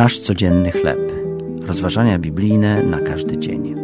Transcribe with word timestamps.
Nasz 0.00 0.18
codzienny 0.18 0.70
chleb. 0.72 1.12
Rozważania 1.62 2.18
biblijne 2.18 2.82
na 2.82 3.00
każdy 3.00 3.38
dzień. 3.38 3.74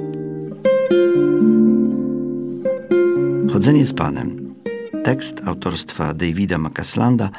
Chodzenie 3.52 3.86
z 3.86 3.92
Panem. 3.92 4.54
Tekst 5.04 5.42
autorstwa 5.46 6.14
Davida 6.14 6.58
Macaslanda 6.58 7.30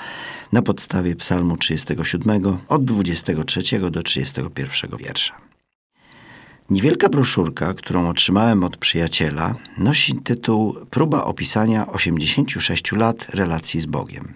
na 0.54 0.62
podstawie 0.62 1.16
Psalmu 1.16 1.58
37 1.58 2.58
od 2.68 2.86
23 2.86 3.92
do 3.92 4.04
31 4.04 4.98
wiersza. 4.98 5.36
Niewielka 6.70 7.10
broszurka, 7.10 7.74
którą 7.74 8.10
otrzymałem 8.10 8.64
od 8.64 8.78
przyjaciela, 8.78 9.56
nosi 9.78 10.16
tytuł 10.16 10.76
Próba 10.90 11.24
opisania 11.24 11.88
86 11.88 12.92
lat 12.92 13.30
relacji 13.30 13.80
z 13.80 13.86
Bogiem. 13.86 14.34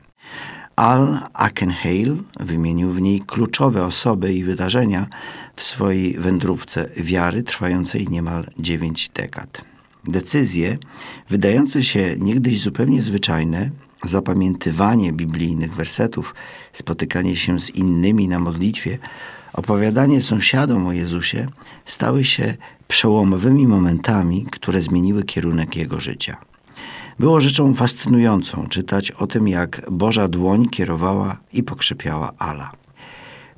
Al 0.82 1.20
Akenhale 1.34 2.16
wymienił 2.40 2.92
w 2.92 3.02
niej 3.02 3.22
kluczowe 3.22 3.86
osoby 3.86 4.34
i 4.34 4.44
wydarzenia 4.44 5.08
w 5.56 5.64
swojej 5.64 6.14
wędrówce 6.14 6.90
wiary 6.98 7.44
trwającej 7.44 8.08
niemal 8.08 8.46
dziewięć 8.60 9.10
dekad. 9.10 9.62
Decyzje, 10.04 10.78
wydające 11.30 11.84
się 11.84 12.16
niegdyś 12.20 12.62
zupełnie 12.62 13.02
zwyczajne, 13.02 13.70
zapamiętywanie 14.04 15.14
biblijnych 15.14 15.76
wersetów, 15.76 16.36
spotykanie 16.74 17.36
się 17.36 17.60
z 17.60 17.70
innymi 17.70 18.28
na 18.28 18.40
modlitwie, 18.40 18.98
opowiadanie 19.54 20.22
sąsiadom 20.22 20.88
o 20.88 20.94
Jezusie, 20.94 21.48
stały 21.86 22.24
się 22.24 22.56
przełomowymi 22.88 23.68
momentami, 23.68 24.46
które 24.52 24.82
zmieniły 24.82 25.24
kierunek 25.24 25.76
jego 25.76 26.00
życia. 26.00 26.51
Było 27.22 27.42
rzeczą 27.42 27.74
fascynującą 27.74 28.68
czytać 28.68 29.12
o 29.12 29.28
tym, 29.28 29.48
jak 29.48 29.82
Boża 29.92 30.28
dłoń 30.28 30.70
kierowała 30.70 31.38
i 31.54 31.64
pokrzepiała 31.64 32.32
Ala. 32.38 32.72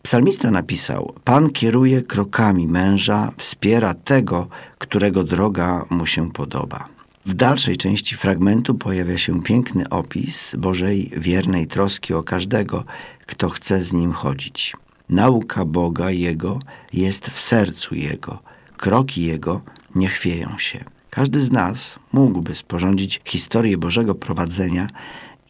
Psalmista 0.01 0.51
napisał: 0.51 1.13
Pan 1.23 1.49
kieruje 1.49 2.01
krokami 2.01 2.67
męża, 2.67 3.31
wspiera 3.37 3.93
tego, 3.93 4.47
którego 4.77 5.23
droga 5.23 5.85
mu 5.89 6.05
się 6.05 6.31
podoba. 6.31 6.87
W 7.25 7.33
dalszej 7.33 7.77
części 7.77 8.15
fragmentu 8.15 8.75
pojawia 8.75 9.17
się 9.17 9.43
piękny 9.43 9.89
opis 9.89 10.55
Bożej 10.57 11.11
wiernej 11.17 11.67
troski 11.67 12.13
o 12.13 12.23
każdego, 12.23 12.83
kto 13.25 13.49
chce 13.49 13.83
z 13.83 13.93
nim 13.93 14.11
chodzić. 14.11 14.73
Nauka 15.09 15.65
Boga 15.65 16.11
Jego 16.11 16.59
jest 16.93 17.27
w 17.27 17.41
sercu 17.41 17.95
Jego, 17.95 18.39
kroki 18.77 19.25
Jego 19.25 19.61
nie 19.95 20.07
chwieją 20.07 20.49
się. 20.57 20.83
Każdy 21.13 21.41
z 21.41 21.51
nas 21.51 21.99
mógłby 22.13 22.55
sporządzić 22.55 23.21
historię 23.25 23.77
Bożego 23.77 24.15
prowadzenia 24.15 24.89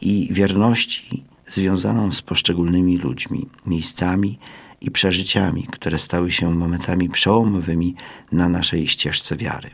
i 0.00 0.28
wierności 0.30 1.24
związaną 1.46 2.12
z 2.12 2.22
poszczególnymi 2.22 2.98
ludźmi, 2.98 3.46
miejscami 3.66 4.38
i 4.80 4.90
przeżyciami, 4.90 5.66
które 5.72 5.98
stały 5.98 6.30
się 6.30 6.54
momentami 6.54 7.08
przełomowymi 7.08 7.94
na 8.32 8.48
naszej 8.48 8.88
ścieżce 8.88 9.36
wiary. 9.36 9.70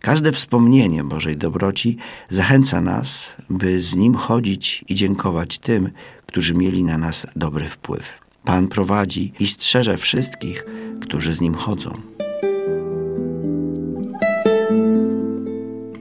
Każde 0.00 0.32
wspomnienie 0.32 1.04
Bożej 1.04 1.36
dobroci 1.36 1.96
zachęca 2.30 2.80
nas, 2.80 3.34
by 3.50 3.80
z 3.80 3.96
Nim 3.96 4.14
chodzić 4.14 4.84
i 4.88 4.94
dziękować 4.94 5.58
tym, 5.58 5.90
którzy 6.26 6.54
mieli 6.54 6.84
na 6.84 6.98
nas 6.98 7.26
dobry 7.36 7.68
wpływ. 7.68 8.12
Pan 8.44 8.68
prowadzi 8.68 9.32
i 9.40 9.46
strzeże 9.46 9.96
wszystkich, 9.96 10.64
którzy 11.00 11.32
z 11.32 11.40
Nim 11.40 11.54
chodzą. 11.54 12.00